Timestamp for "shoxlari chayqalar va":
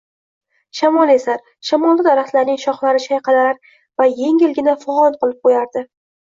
2.63-4.09